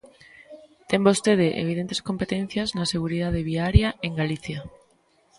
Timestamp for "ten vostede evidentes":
0.89-1.99